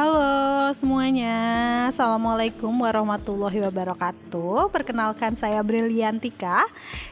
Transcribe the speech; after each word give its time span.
Halo 0.00 0.72
semuanya, 0.80 1.36
Assalamualaikum 1.92 2.72
warahmatullahi 2.72 3.60
wabarakatuh. 3.68 4.72
Perkenalkan 4.72 5.36
saya 5.36 5.60
Briliantika. 5.60 6.64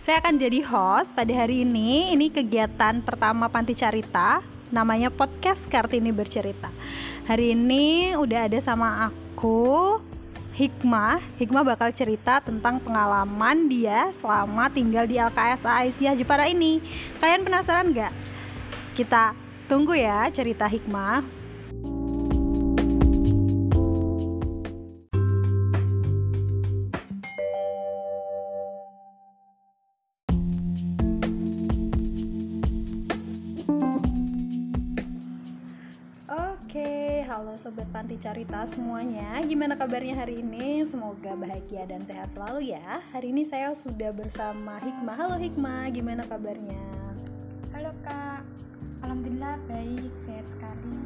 Saya 0.08 0.24
akan 0.24 0.40
jadi 0.40 0.64
host 0.64 1.12
pada 1.12 1.28
hari 1.36 1.68
ini. 1.68 2.16
Ini 2.16 2.32
kegiatan 2.32 3.04
pertama 3.04 3.44
Panti 3.52 3.76
Carita 3.76 4.40
Namanya 4.72 5.12
Podcast 5.12 5.60
Kartini 5.68 6.16
Bercerita. 6.16 6.72
Hari 7.28 7.52
ini 7.52 8.16
udah 8.16 8.48
ada 8.48 8.56
sama 8.64 9.12
aku 9.12 10.00
Hikmah. 10.56 11.20
Hikmah 11.36 11.68
bakal 11.68 11.92
cerita 11.92 12.40
tentang 12.40 12.80
pengalaman 12.80 13.68
dia 13.68 14.16
selama 14.24 14.72
tinggal 14.72 15.04
di 15.04 15.20
LKSA 15.20 15.84
Aisyah 15.84 16.16
Jepara 16.16 16.48
ini. 16.48 16.80
Kalian 17.20 17.44
penasaran 17.44 17.92
gak? 17.92 18.16
Kita 18.96 19.36
tunggu 19.68 19.92
ya 19.92 20.32
cerita 20.32 20.64
Hikmah 20.64 21.37
halo 37.38 37.54
sobat 37.54 37.86
panti 37.94 38.18
carita 38.18 38.66
semuanya 38.66 39.38
Gimana 39.46 39.78
kabarnya 39.78 40.18
hari 40.18 40.42
ini? 40.42 40.82
Semoga 40.82 41.38
bahagia 41.38 41.86
dan 41.86 42.02
sehat 42.02 42.34
selalu 42.34 42.74
ya. 42.74 42.98
Hari 43.14 43.30
ini 43.30 43.46
saya 43.46 43.70
sudah 43.78 44.10
bersama 44.10 44.82
Hikmah. 44.82 45.14
Halo 45.14 45.38
Hikmah, 45.38 45.86
gimana 45.94 46.26
kabarnya? 46.26 46.82
Halo 47.70 47.94
kak, 48.02 48.42
Alhamdulillah 49.06 49.54
baik, 49.70 50.10
sehat 50.26 50.50
sekali. 50.50 50.98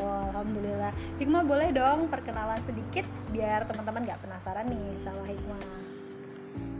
Oh, 0.00 0.32
Alhamdulillah. 0.32 0.88
Hikmah 1.20 1.44
boleh 1.44 1.68
dong 1.68 2.08
perkenalan 2.08 2.64
sedikit 2.64 3.04
Biar 3.28 3.68
teman-teman 3.68 4.08
gak 4.08 4.24
penasaran 4.24 4.72
nih 4.72 4.96
sama 5.04 5.20
Hikmah. 5.28 5.64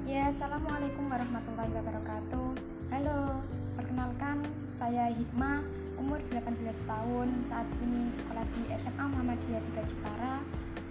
Ya, 0.08 0.32
Assalamualaikum 0.32 1.12
warahmatullahi 1.12 1.76
wabarakatuh. 1.76 2.48
Halo, 2.88 3.36
perkenalkan 3.76 4.40
saya 4.72 5.12
Hikmah 5.12 5.81
umur 6.02 6.18
18 6.34 6.66
tahun 6.82 7.28
saat 7.46 7.68
ini 7.78 8.10
sekolah 8.10 8.42
di 8.58 8.62
SMA 8.74 9.04
Muhammadiyah 9.06 9.62
3 9.70 9.86
Jepara 9.86 10.42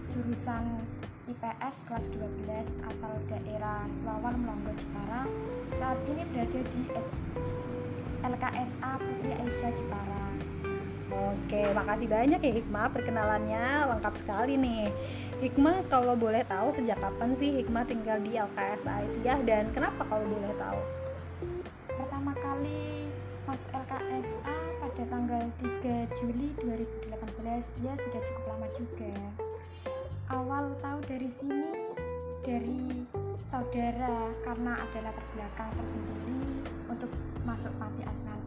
jurusan 0.08 0.64
IPS 1.28 1.76
kelas 1.84 2.06
12 2.16 2.88
asal 2.88 3.12
daerah 3.28 3.84
Swawal 3.92 4.39
Melonggo 4.39 4.72
Jepara 4.72 5.28
saat 5.76 6.00
ini 6.08 6.23
berada 6.32 6.64
di 6.64 6.82
S 6.95 7.08
LKSA 8.23 8.92
Putri 9.04 9.32
Aisyah 9.36 9.72
Jepara 9.76 10.23
Oke, 11.12 11.59
makasih 11.76 12.08
banyak 12.08 12.39
ya 12.39 12.54
Hikmah 12.64 12.88
perkenalannya 12.95 13.84
lengkap 13.92 14.16
sekali 14.16 14.56
nih. 14.56 14.88
Hikmah 15.44 15.92
kalau 15.92 16.16
boleh 16.16 16.48
tahu 16.48 16.72
sejak 16.72 16.95
kapan 17.04 17.36
sih 17.36 17.52
Hikmah 17.59 17.84
tinggal 17.84 18.16
di 18.23 18.39
LKSA 18.39 19.04
Aisyah 19.04 19.44
dan 19.44 19.76
kenapa 19.76 20.08
kalau 20.08 20.23
boleh 20.23 20.56
tahu? 20.56 20.80
Pertama 22.00 22.32
kali 22.39 23.11
masuk 23.52 23.68
LKSA 23.84 24.56
pada 24.80 25.04
tanggal 25.12 25.44
3 25.60 26.08
Juli 26.24 26.56
2018 26.64 27.84
ya 27.84 27.92
sudah 28.00 28.22
cukup 28.24 28.44
lama 28.48 28.68
juga 28.80 29.12
awal 30.32 30.72
tahu 30.80 31.04
dari 31.04 31.28
sini 31.28 31.68
dari 32.48 33.04
saudara 33.44 34.32
karena 34.48 34.80
ada 34.80 35.00
latar 35.04 35.26
belakang 35.36 35.68
tersendiri 35.84 36.64
untuk 36.88 37.12
masuk 37.44 37.76
panti 37.76 38.08
asuhan 38.08 38.40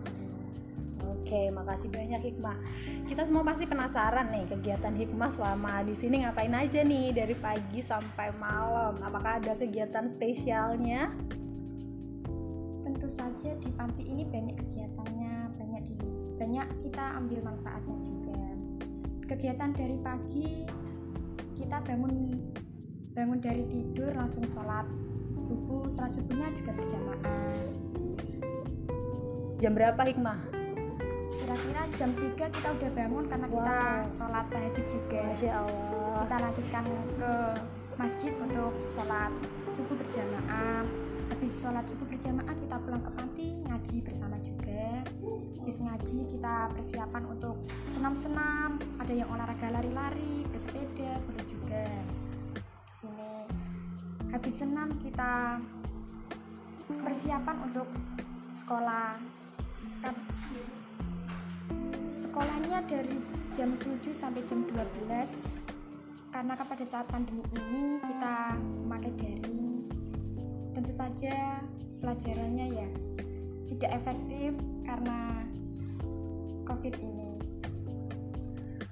Oke, 1.04 1.52
makasih 1.52 1.92
banyak 1.92 2.20
Hikmah. 2.32 2.56
Kita 3.04 3.28
semua 3.28 3.44
pasti 3.44 3.68
penasaran 3.68 4.28
nih 4.32 4.44
kegiatan 4.56 4.92
Hikmah 4.92 5.30
selama 5.36 5.84
di 5.84 5.92
sini 5.92 6.24
ngapain 6.24 6.52
aja 6.52 6.80
nih 6.80 7.12
dari 7.12 7.36
pagi 7.36 7.84
sampai 7.84 8.32
malam. 8.40 8.96
Apakah 9.04 9.36
ada 9.40 9.52
kegiatan 9.52 10.08
spesialnya? 10.08 11.12
Tentu 13.04 13.20
saja. 13.20 13.52
Di 13.60 13.68
panti 13.76 14.02
ini 14.08 14.24
banyak 14.24 14.56
kegiatannya 14.56 15.32
banyak 15.60 15.82
di 15.92 15.94
banyak 16.40 16.66
kita 16.88 17.04
ambil 17.20 17.38
manfaatnya 17.44 17.96
juga. 18.00 18.40
Kegiatan 19.28 19.70
dari 19.76 19.96
pagi 20.00 20.64
kita 21.52 21.84
bangun 21.84 22.32
bangun 23.12 23.38
dari 23.44 23.68
tidur 23.68 24.08
langsung 24.16 24.48
sholat 24.48 24.88
subuh. 25.36 25.84
Sholat 25.92 26.16
subuhnya 26.16 26.48
juga 26.56 26.72
berjamaah. 26.72 27.60
Jam 29.60 29.76
berapa 29.76 30.00
hikmah? 30.00 30.40
Kira-kira 31.44 31.82
jam 32.00 32.10
3 32.16 32.40
kita 32.40 32.68
udah 32.72 32.90
bangun 32.96 33.24
karena 33.28 33.46
wow. 33.52 33.56
kita 33.60 33.78
sholat 34.08 34.44
tahajud 34.48 34.86
juga. 34.88 35.20
Masya 35.28 35.52
Allah. 35.60 36.16
Kita 36.24 36.36
lanjutkan 36.40 36.84
ke 37.20 37.32
masjid 38.00 38.32
untuk 38.40 38.72
sholat 38.88 39.32
subuh 39.76 39.92
berjamaah 39.92 41.12
habis 41.30 41.52
sholat 41.60 41.84
subuh 41.88 42.06
berjamaah 42.08 42.56
kita 42.56 42.76
pulang 42.80 43.02
ke 43.04 43.10
panti 43.16 43.46
ngaji 43.64 43.96
bersama 44.04 44.36
juga. 44.40 45.04
Habis 45.60 45.76
ngaji 45.80 46.18
kita 46.28 46.54
persiapan 46.76 47.22
untuk 47.28 47.56
senam-senam. 47.92 48.80
Ada 49.00 49.12
yang 49.12 49.28
olahraga 49.32 49.68
lari-lari 49.72 50.44
bersepeda 50.52 51.20
boleh 51.24 51.44
juga. 51.48 51.86
Di 52.60 52.92
sini. 53.00 53.34
Habis 54.32 54.54
senam 54.56 54.88
kita 55.00 55.62
persiapan 56.88 57.56
untuk 57.72 57.88
sekolah. 58.52 59.16
Kan 60.04 60.14
sekolahnya 62.14 62.82
dari 62.88 63.16
jam 63.54 63.76
7 63.78 64.10
sampai 64.10 64.42
jam 64.42 64.66
12 64.66 65.70
karena 66.34 66.58
pada 66.58 66.82
saat 66.82 67.06
pandemi 67.06 67.46
ini 67.54 68.02
kita 68.02 68.58
memakai 68.58 69.12
daring 69.14 69.63
tentu 70.84 71.00
saja 71.00 71.64
pelajarannya 72.04 72.76
ya. 72.76 72.88
Tidak 73.72 73.88
efektif 73.88 74.52
karena 74.84 75.48
covid 76.68 76.92
ini. 77.00 77.40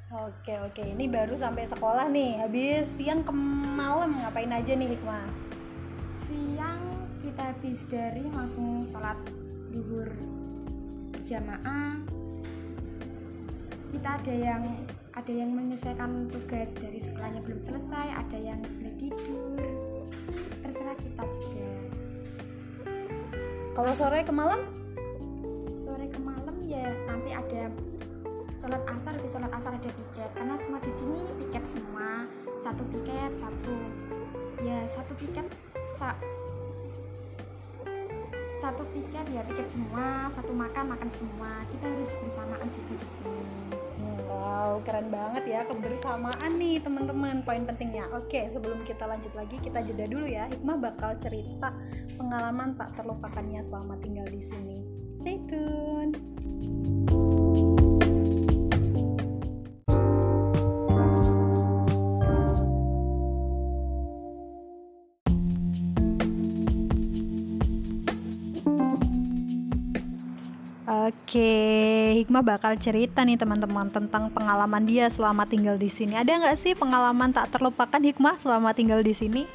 Oke 0.08 0.56
oke. 0.56 0.80
Ini 0.80 1.04
baru 1.12 1.36
sampai 1.36 1.68
sekolah 1.68 2.08
nih. 2.08 2.40
Habis 2.40 2.88
siang 2.96 3.20
ke 3.20 3.32
malam 3.76 4.16
ngapain 4.24 4.48
aja 4.48 4.72
nih 4.72 4.96
Hikmah? 4.96 5.28
Siang 6.16 6.80
kita 7.20 7.52
habis 7.52 7.84
dari 7.84 8.24
langsung 8.32 8.88
sholat 8.88 9.20
duhur 9.68 10.08
jamaah. 11.28 12.00
Kita 13.92 14.16
ada 14.16 14.32
yang 14.32 14.64
ada 15.12 15.28
yang 15.28 15.52
menyelesaikan 15.52 16.32
tugas 16.32 16.72
dari 16.72 16.96
sekolahnya 16.96 17.44
belum 17.44 17.60
selesai 17.60 18.16
ada 18.16 18.38
yang 18.40 18.64
belum 18.64 18.96
tidur. 18.96 19.60
Terserah 20.64 20.96
kita. 20.96 21.20
juga 21.28 21.51
kalau 23.72 23.92
sore 23.96 24.20
ke 24.20 24.32
malam? 24.32 24.60
Sore 25.72 26.04
ke 26.12 26.20
malam 26.20 26.56
ya 26.68 26.92
nanti 27.08 27.32
ada 27.32 27.72
sholat 28.52 28.84
asar 28.84 29.16
di 29.16 29.28
sholat 29.28 29.48
asar 29.48 29.72
ada 29.72 29.90
piket. 29.90 30.30
Karena 30.36 30.54
semua 30.60 30.80
di 30.84 30.92
sini 30.92 31.24
piket 31.40 31.64
semua. 31.64 32.28
Satu 32.60 32.84
piket 32.92 33.32
satu. 33.40 33.76
Ya 34.60 34.84
satu 34.84 35.12
piket 35.16 35.48
satu 38.62 38.86
piket 38.94 39.26
ya 39.34 39.42
piket 39.42 39.66
semua 39.66 40.30
satu 40.30 40.54
makan 40.54 40.94
makan 40.94 41.10
semua 41.10 41.66
kita 41.66 41.82
harus 41.90 42.14
bersamaan 42.22 42.68
juga 42.70 42.94
di 42.94 43.08
sini 43.10 43.44
Wow, 44.32 44.80
keren 44.82 45.12
banget 45.12 45.44
ya 45.44 45.60
kebersamaan 45.68 46.56
nih 46.56 46.80
teman-teman. 46.80 47.44
Poin 47.44 47.62
pentingnya. 47.68 48.08
Oke, 48.16 48.48
sebelum 48.48 48.80
kita 48.88 49.04
lanjut 49.04 49.30
lagi, 49.36 49.60
kita 49.60 49.84
jeda 49.84 50.08
dulu 50.08 50.24
ya. 50.24 50.48
Hikmah 50.48 50.80
bakal 50.80 51.20
cerita 51.20 51.70
pengalaman 52.16 52.74
tak 52.74 52.96
terlupakannya 52.96 53.60
selama 53.62 54.00
tinggal 54.00 54.24
di 54.32 54.40
sini. 54.42 54.78
Stay 55.20 55.36
tune. 55.46 56.16
Oke, 71.32 72.12
Hikmah 72.20 72.44
bakal 72.44 72.76
cerita 72.76 73.24
nih 73.24 73.40
teman-teman 73.40 73.88
tentang 73.88 74.28
pengalaman 74.36 74.84
dia 74.84 75.08
selama 75.08 75.48
tinggal 75.48 75.80
di 75.80 75.88
sini. 75.88 76.12
Ada 76.12 76.28
nggak 76.28 76.60
sih 76.60 76.76
pengalaman 76.76 77.32
tak 77.32 77.56
terlupakan 77.56 78.04
Hikmah 78.04 78.36
selama 78.44 78.76
tinggal 78.76 79.00
di 79.00 79.16
sini? 79.16 79.48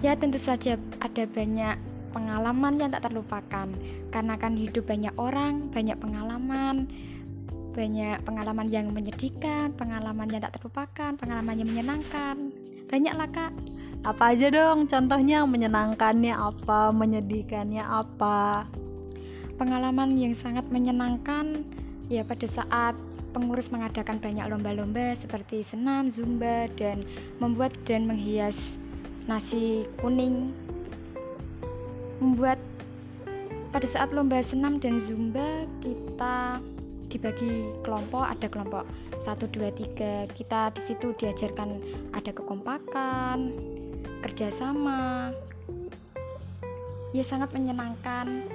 Ya 0.00 0.16
tentu 0.16 0.40
saja 0.40 0.80
ada 1.04 1.28
banyak 1.28 1.76
pengalaman 2.08 2.80
yang 2.80 2.88
tak 2.88 3.04
terlupakan. 3.04 3.68
Karena 4.16 4.34
kan 4.40 4.56
hidup 4.56 4.88
banyak 4.88 5.12
orang, 5.20 5.68
banyak 5.68 6.00
pengalaman, 6.00 6.88
banyak 7.76 8.24
pengalaman 8.24 8.72
yang 8.72 8.88
menyedihkan, 8.88 9.76
pengalaman 9.76 10.32
yang 10.32 10.40
tak 10.40 10.56
terlupakan, 10.56 11.20
pengalaman 11.20 11.60
yang 11.60 11.68
menyenangkan. 11.68 12.48
Banyak 12.88 13.12
lah 13.12 13.28
kak. 13.28 13.52
Apa 14.08 14.32
aja 14.32 14.48
dong 14.48 14.88
contohnya 14.88 15.44
menyenangkannya 15.44 16.32
apa, 16.32 16.96
menyedihkannya 16.96 17.84
apa? 17.84 18.64
Pengalaman 19.54 20.18
yang 20.18 20.34
sangat 20.38 20.66
menyenangkan 20.70 21.62
ya 22.10 22.26
pada 22.26 22.46
saat 22.50 22.94
pengurus 23.34 23.66
mengadakan 23.74 24.22
banyak 24.22 24.46
lomba-lomba 24.46 25.18
seperti 25.18 25.66
senam, 25.66 26.10
zumba, 26.14 26.70
dan 26.78 27.02
membuat 27.42 27.74
dan 27.82 28.06
menghias 28.06 28.54
nasi 29.26 29.88
kuning. 29.98 30.54
Membuat 32.22 32.62
pada 33.74 33.90
saat 33.90 34.14
lomba 34.14 34.38
senam 34.46 34.78
dan 34.78 35.02
zumba 35.02 35.66
kita 35.82 36.62
dibagi 37.10 37.74
kelompok, 37.82 38.22
ada 38.22 38.46
kelompok 38.46 38.86
1 39.26 39.50
2 39.50 40.30
3. 40.30 40.30
Kita 40.30 40.70
di 40.74 40.80
situ 40.86 41.10
diajarkan 41.18 41.82
ada 42.14 42.30
kekompakan, 42.30 43.38
kerjasama. 44.22 45.34
Ya 47.14 47.22
sangat 47.26 47.54
menyenangkan 47.54 48.46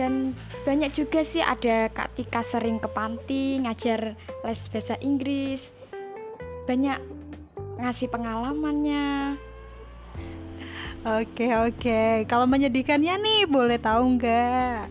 dan 0.00 0.32
banyak 0.64 0.96
juga 0.96 1.20
sih 1.20 1.44
ada 1.44 1.92
Kak 1.92 2.16
Tika 2.16 2.40
sering 2.48 2.80
ke 2.80 2.88
panti 2.88 3.60
ngajar 3.60 4.16
les 4.48 4.60
bahasa 4.72 4.96
Inggris 5.04 5.60
banyak 6.64 6.96
ngasih 7.76 8.08
pengalamannya 8.08 9.36
oke 11.04 11.46
oke 11.68 12.24
kalau 12.24 12.48
menyedihkannya 12.48 13.14
nih 13.20 13.40
boleh 13.44 13.76
tahu 13.76 14.16
nggak 14.16 14.88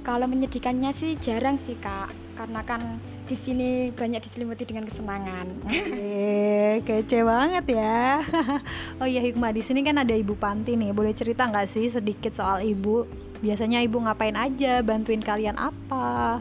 kalau 0.00 0.24
menyedihkannya 0.24 0.96
sih 0.96 1.20
jarang 1.20 1.60
sih 1.68 1.76
kak 1.76 2.08
karena 2.32 2.64
kan 2.64 2.80
di 3.28 3.36
sini 3.38 3.68
banyak 3.94 4.18
diselimuti 4.28 4.66
dengan 4.66 4.84
kesenangan. 4.90 5.46
Eh, 5.70 6.82
kece 6.82 7.22
banget 7.22 7.78
ya. 7.78 8.18
oh 9.00 9.06
iya 9.06 9.22
Hikmah, 9.22 9.54
di 9.54 9.62
sini 9.62 9.80
kan 9.86 10.02
ada 10.02 10.10
Ibu 10.10 10.36
Panti 10.36 10.74
nih. 10.74 10.90
Boleh 10.90 11.14
cerita 11.14 11.46
nggak 11.46 11.70
sih 11.70 11.88
sedikit 11.88 12.34
soal 12.34 12.66
Ibu? 12.66 13.06
Biasanya 13.42 13.82
ibu 13.82 13.98
ngapain 13.98 14.38
aja, 14.38 14.86
bantuin 14.86 15.18
kalian 15.18 15.58
apa? 15.58 16.38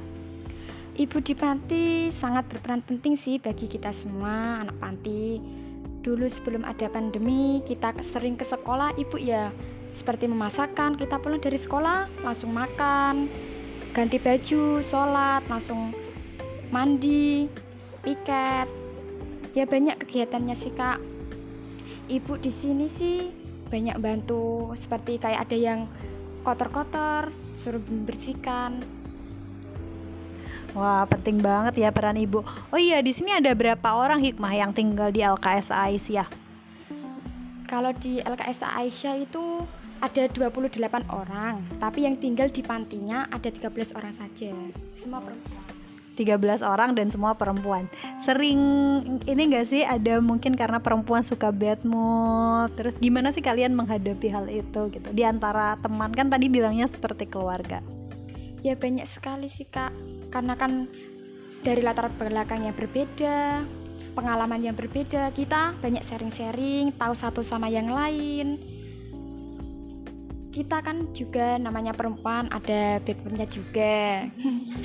Ibu 0.93 1.17
di 1.25 1.33
panti 1.33 2.13
sangat 2.13 2.45
berperan 2.45 2.85
penting 2.85 3.17
sih 3.17 3.41
bagi 3.41 3.65
kita 3.65 3.89
semua 3.89 4.61
anak 4.61 4.77
panti. 4.77 5.41
Dulu 6.05 6.29
sebelum 6.29 6.61
ada 6.61 6.85
pandemi, 6.93 7.65
kita 7.65 7.97
sering 8.13 8.37
ke 8.37 8.45
sekolah, 8.45 8.93
ibu 9.01 9.17
ya 9.17 9.49
seperti 9.97 10.29
memasakkan, 10.29 10.93
kita 10.93 11.17
pulang 11.17 11.41
dari 11.41 11.57
sekolah 11.57 12.05
langsung 12.21 12.53
makan, 12.53 13.25
ganti 13.97 14.21
baju, 14.21 14.85
sholat, 14.85 15.41
langsung 15.49 15.97
mandi, 16.69 17.49
piket. 18.05 18.69
Ya 19.57 19.65
banyak 19.65 19.97
kegiatannya 20.05 20.53
sih 20.61 20.69
kak. 20.77 21.01
Ibu 22.13 22.37
di 22.45 22.53
sini 22.61 22.85
sih 23.01 23.33
banyak 23.73 23.97
bantu, 23.97 24.77
seperti 24.85 25.17
kayak 25.17 25.49
ada 25.49 25.57
yang 25.57 25.89
kotor-kotor, 26.41 27.29
suruh 27.61 27.81
membersihkan. 27.81 28.81
Wah, 30.71 31.03
penting 31.03 31.43
banget 31.43 31.83
ya 31.83 31.89
peran 31.91 32.15
ibu. 32.15 32.47
Oh 32.71 32.79
iya, 32.79 33.03
di 33.03 33.11
sini 33.11 33.35
ada 33.35 33.51
berapa 33.51 33.83
orang 33.91 34.23
hikmah 34.23 34.53
yang 34.55 34.71
tinggal 34.71 35.11
di 35.11 35.19
LKS 35.19 35.67
Aisyah? 35.67 36.27
Kalau 37.67 37.91
di 37.99 38.23
LKS 38.23 38.59
Aisyah 38.63 39.15
itu 39.19 39.67
ada 40.01 40.23
28 40.31 40.79
orang, 41.11 41.59
tapi 41.77 42.07
yang 42.07 42.15
tinggal 42.17 42.47
di 42.49 42.63
pantinya 42.63 43.27
ada 43.29 43.51
13 43.51 43.93
orang 43.93 44.15
saja. 44.15 44.51
Semua 44.97 45.19
perempuan. 45.19 45.80
13 46.21 46.61
orang 46.61 46.93
dan 46.93 47.09
semua 47.09 47.33
perempuan. 47.33 47.89
Sering 48.21 48.61
ini 49.25 49.41
gak 49.49 49.73
sih 49.73 49.81
ada 49.81 50.21
mungkin 50.21 50.53
karena 50.53 50.77
perempuan 50.77 51.25
suka 51.25 51.49
bad 51.49 51.81
mood. 51.81 52.69
Terus 52.77 52.93
gimana 53.01 53.33
sih 53.33 53.41
kalian 53.41 53.73
menghadapi 53.73 54.29
hal 54.29 54.45
itu 54.45 54.93
gitu? 54.93 55.09
Di 55.09 55.25
antara 55.25 55.81
teman 55.81 56.13
kan 56.13 56.29
tadi 56.29 56.45
bilangnya 56.45 56.85
seperti 56.93 57.25
keluarga. 57.25 57.81
Ya 58.61 58.77
banyak 58.77 59.09
sekali 59.09 59.49
sih 59.49 59.65
kak. 59.65 59.89
Karena 60.29 60.53
kan 60.53 60.85
dari 61.65 61.81
latar 61.81 62.13
belakang 62.13 62.69
yang 62.69 62.77
berbeda 62.77 63.65
pengalaman 64.13 64.61
yang 64.61 64.75
berbeda 64.75 65.31
kita 65.33 65.73
banyak 65.79 66.03
sharing-sharing 66.05 66.93
tahu 67.01 67.13
satu 67.17 67.41
sama 67.41 67.65
yang 67.71 67.89
lain. 67.89 68.61
Kita 70.51 70.83
kan 70.83 71.15
juga 71.15 71.55
namanya 71.55 71.95
perempuan 71.95 72.51
ada 72.51 72.99
backgroundnya 72.99 73.47
juga 73.47 74.27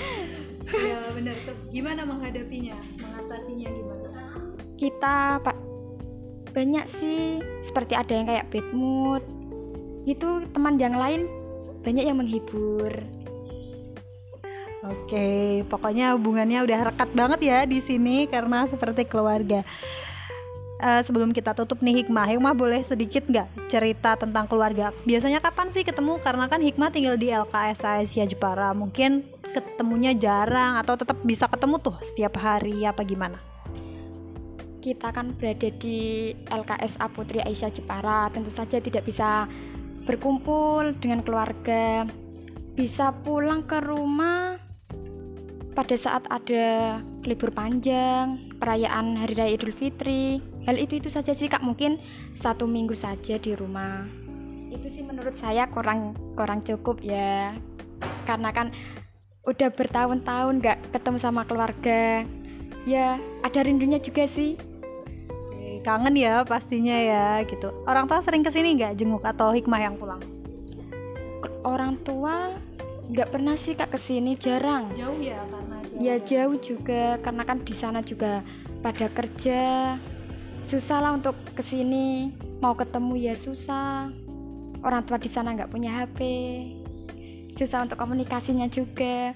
ya 0.74 0.98
benar 1.14 1.36
gimana 1.70 2.02
menghadapinya 2.02 2.76
mengatasinya 2.98 3.68
gimana 3.70 4.08
kita 4.76 5.16
pak 5.40 5.56
banyak 6.56 6.86
sih 6.98 7.44
seperti 7.68 7.92
ada 7.92 8.12
yang 8.12 8.26
kayak 8.26 8.48
bad 8.48 8.68
mood 8.72 9.22
itu 10.06 10.46
teman 10.54 10.80
yang 10.80 10.96
lain 10.96 11.28
banyak 11.84 12.04
yang 12.06 12.18
menghibur 12.18 12.92
Oke, 14.86 15.66
pokoknya 15.66 16.14
hubungannya 16.14 16.62
udah 16.62 16.94
rekat 16.94 17.10
banget 17.10 17.40
ya 17.42 17.58
di 17.66 17.82
sini 17.82 18.30
karena 18.30 18.70
seperti 18.70 19.02
keluarga. 19.02 19.66
Uh, 20.76 21.00
sebelum 21.02 21.34
kita 21.34 21.56
tutup 21.56 21.82
nih 21.82 22.04
Hikmah, 22.04 22.36
Hikmah 22.36 22.54
boleh 22.54 22.84
sedikit 22.86 23.26
nggak 23.26 23.72
cerita 23.72 24.14
tentang 24.14 24.46
keluarga? 24.46 24.94
Biasanya 25.02 25.42
kapan 25.42 25.74
sih 25.74 25.82
ketemu? 25.82 26.22
Karena 26.22 26.46
kan 26.46 26.62
Hikmah 26.62 26.94
tinggal 26.94 27.18
di 27.18 27.34
LKS 27.34 27.80
Asia 27.82 28.28
Jepara, 28.28 28.70
mungkin 28.76 29.26
ketemunya 29.60 30.12
jarang 30.16 30.80
atau 30.80 30.96
tetap 30.96 31.20
bisa 31.22 31.46
ketemu 31.46 31.76
tuh 31.80 31.96
setiap 32.12 32.36
hari 32.40 32.84
apa 32.84 33.04
gimana? 33.04 33.38
Kita 34.82 35.10
kan 35.10 35.34
berada 35.34 35.66
di 35.82 36.30
LKS 36.46 37.00
Putri 37.10 37.42
Aisyah 37.42 37.74
Jepara, 37.74 38.30
tentu 38.30 38.54
saja 38.54 38.78
tidak 38.78 39.02
bisa 39.02 39.50
berkumpul 40.06 40.94
dengan 41.02 41.26
keluarga. 41.26 42.06
Bisa 42.78 43.10
pulang 43.24 43.66
ke 43.66 43.82
rumah 43.82 44.62
pada 45.74 45.96
saat 45.98 46.24
ada 46.30 47.00
libur 47.26 47.50
panjang, 47.52 48.52
perayaan 48.62 49.18
Hari 49.18 49.34
Raya 49.36 49.52
Idul 49.58 49.74
Fitri. 49.74 50.38
Hal 50.64 50.78
itu 50.78 51.02
itu 51.02 51.10
saja 51.10 51.34
sih 51.34 51.50
kak, 51.50 51.60
mungkin 51.66 51.98
satu 52.40 52.64
minggu 52.64 52.94
saja 52.94 53.36
di 53.36 53.52
rumah. 53.58 54.06
Itu 54.70 54.88
sih 54.92 55.02
menurut 55.02 55.34
saya 55.42 55.66
kurang 55.68 56.14
kurang 56.38 56.62
cukup 56.62 57.02
ya, 57.02 57.52
karena 58.24 58.50
kan 58.54 58.70
udah 59.46 59.70
bertahun-tahun 59.70 60.58
gak 60.58 60.78
ketemu 60.90 61.18
sama 61.22 61.46
keluarga. 61.46 62.26
Ya 62.86 63.18
ada 63.46 63.60
rindunya 63.62 64.02
juga 64.02 64.26
sih. 64.26 64.58
Kangen 65.86 66.18
ya 66.18 66.42
pastinya 66.42 66.98
ya 66.98 67.26
gitu. 67.46 67.70
Orang 67.86 68.10
tua 68.10 68.18
sering 68.26 68.42
ke 68.42 68.50
sini 68.50 68.74
nggak 68.74 68.98
jenguk 68.98 69.22
atau 69.22 69.54
hikmah 69.54 69.78
yang 69.78 69.94
pulang? 69.94 70.18
Orang 71.62 72.02
tua 72.02 72.58
nggak 73.06 73.30
pernah 73.30 73.54
sih 73.54 73.78
kak 73.78 73.94
ke 73.94 73.98
sini 74.02 74.34
jarang. 74.34 74.90
Jauh 74.98 75.14
ya 75.22 75.38
karena 75.46 75.78
jauh. 75.86 76.02
ya 76.02 76.14
jauh 76.26 76.56
juga 76.58 77.22
karena 77.22 77.42
kan 77.46 77.62
di 77.62 77.74
sana 77.78 78.02
juga 78.02 78.42
pada 78.82 79.06
kerja. 79.14 79.94
Susah 80.66 80.98
lah 80.98 81.14
untuk 81.14 81.38
ke 81.54 81.62
sini. 81.62 82.34
Mau 82.58 82.74
ketemu 82.74 83.14
ya 83.22 83.34
susah. 83.38 84.10
Orang 84.82 85.06
tua 85.06 85.22
di 85.22 85.30
sana 85.30 85.54
nggak 85.54 85.70
punya 85.70 86.02
HP 86.02 86.18
susah 87.56 87.88
untuk 87.88 87.96
komunikasinya 87.96 88.68
juga. 88.68 89.32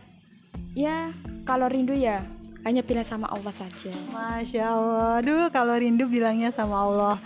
Ya 0.77 1.11
kalau 1.49 1.67
rindu 1.67 1.97
ya 1.97 2.23
hanya 2.62 2.85
bilang 2.85 3.09
sama 3.09 3.27
Allah 3.33 3.53
saja. 3.57 3.93
Masya 4.12 4.65
Allah. 4.69 5.15
Duh 5.25 5.49
kalau 5.49 5.75
rindu 5.81 6.07
bilangnya 6.07 6.53
sama 6.53 6.85
Allah. 6.85 7.17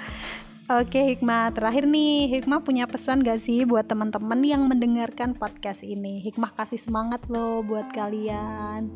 Oke 0.64 0.96
Hikmah, 0.96 1.52
terakhir 1.52 1.84
nih. 1.84 2.40
Hikmah 2.40 2.64
punya 2.64 2.88
pesan 2.88 3.20
gak 3.20 3.44
sih 3.44 3.68
buat 3.68 3.84
teman-teman 3.84 4.40
yang 4.40 4.64
mendengarkan 4.64 5.36
podcast 5.36 5.84
ini? 5.84 6.24
Hikmah 6.24 6.56
kasih 6.56 6.80
semangat 6.80 7.20
loh 7.28 7.60
buat 7.60 7.92
kalian. 7.92 8.88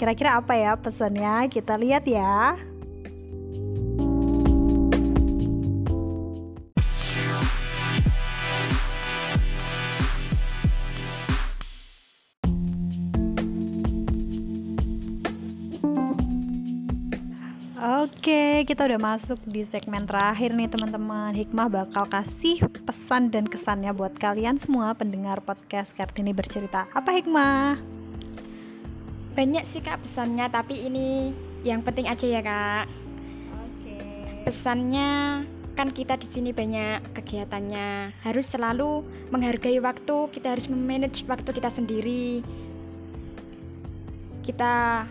Kira-kira 0.00 0.40
apa 0.40 0.56
ya 0.56 0.72
pesannya? 0.80 1.52
Kita 1.52 1.76
lihat 1.76 2.08
ya 2.08 2.56
Oke, 18.42 18.74
kita 18.74 18.90
udah 18.90 18.98
masuk 18.98 19.38
di 19.46 19.62
segmen 19.70 20.02
terakhir 20.02 20.50
nih 20.50 20.66
teman-teman. 20.66 21.30
Hikmah 21.30 21.70
bakal 21.70 22.10
kasih 22.10 22.58
pesan 22.82 23.30
dan 23.30 23.46
kesannya 23.46 23.94
buat 23.94 24.18
kalian 24.18 24.58
semua 24.58 24.98
pendengar 24.98 25.38
podcast 25.46 25.86
Kartini 25.94 26.34
bercerita. 26.34 26.90
Apa 26.90 27.22
Hikmah? 27.22 27.78
Banyak 29.38 29.62
sih 29.70 29.78
kak 29.78 30.02
pesannya, 30.02 30.50
tapi 30.50 30.74
ini 30.74 31.30
yang 31.62 31.86
penting 31.86 32.10
aja 32.10 32.26
ya 32.26 32.42
kak. 32.42 32.90
Oke. 33.62 33.94
Pesannya 34.50 35.46
kan 35.78 35.94
kita 35.94 36.18
di 36.18 36.26
sini 36.34 36.50
banyak 36.50 37.14
kegiatannya, 37.14 38.10
harus 38.26 38.50
selalu 38.50 39.06
menghargai 39.30 39.78
waktu. 39.78 40.34
Kita 40.34 40.58
harus 40.58 40.66
memanage 40.66 41.22
waktu 41.30 41.46
kita 41.46 41.70
sendiri. 41.70 42.42
Kita 44.42 45.06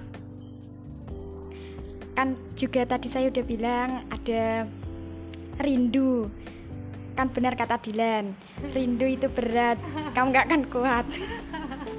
kan 2.22 2.38
juga 2.54 2.86
tadi 2.86 3.10
saya 3.10 3.34
udah 3.34 3.42
bilang 3.50 4.06
ada 4.14 4.70
rindu. 5.58 6.30
Kan 7.18 7.34
benar 7.34 7.58
kata 7.58 7.82
Dilan 7.82 8.38
rindu 8.78 9.10
itu 9.10 9.26
berat. 9.26 9.82
Kamu 10.14 10.30
nggak 10.30 10.46
akan 10.46 10.64
kuat. 10.70 11.06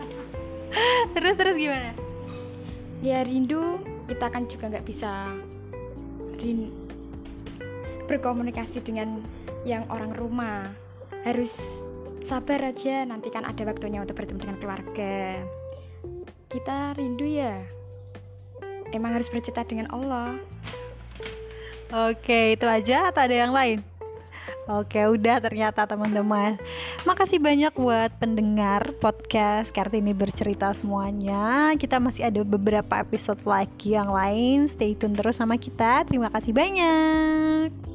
Terus 1.18 1.34
terus 1.34 1.58
gimana? 1.58 1.90
Ya 3.02 3.26
rindu 3.26 3.82
kita 4.06 4.30
kan 4.30 4.46
juga 4.46 4.70
nggak 4.70 4.86
bisa 4.86 5.34
rin 6.38 6.70
berkomunikasi 8.06 8.78
dengan 8.78 9.26
yang 9.66 9.82
orang 9.90 10.14
rumah. 10.14 10.70
Harus 11.26 11.50
sabar 12.30 12.62
aja 12.70 13.02
nanti 13.10 13.26
kan 13.34 13.42
ada 13.42 13.66
waktunya 13.66 13.98
untuk 13.98 14.22
bertemu 14.22 14.38
dengan 14.38 14.58
keluarga. 14.62 15.42
Kita 16.46 16.94
rindu 16.94 17.26
ya 17.26 17.81
emang 18.92 19.16
harus 19.16 19.28
bercerita 19.32 19.64
dengan 19.66 19.90
Allah 19.90 20.38
Oke, 21.92 22.56
itu 22.56 22.64
aja 22.64 23.12
atau 23.12 23.20
ada 23.20 23.36
yang 23.36 23.52
lain? 23.52 23.84
Oke, 24.64 24.96
udah 24.96 25.44
ternyata 25.44 25.84
teman-teman. 25.84 26.56
Makasih 27.04 27.36
banyak 27.36 27.76
buat 27.76 28.16
pendengar 28.16 28.96
podcast 28.96 29.68
Kartini 29.76 30.16
bercerita 30.16 30.72
semuanya. 30.80 31.76
Kita 31.76 32.00
masih 32.00 32.32
ada 32.32 32.40
beberapa 32.46 32.96
episode 32.96 33.44
lagi 33.44 33.92
yang 33.92 34.08
lain. 34.08 34.72
Stay 34.72 34.96
tune 34.96 35.12
terus 35.12 35.36
sama 35.36 35.60
kita. 35.60 36.08
Terima 36.08 36.32
kasih 36.32 36.56
banyak. 36.56 37.91